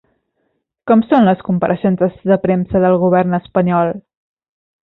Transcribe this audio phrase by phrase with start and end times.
[0.91, 3.97] Com són les compareixences de premsa del govern espanyol?